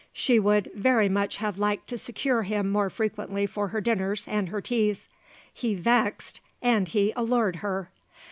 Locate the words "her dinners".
3.67-4.27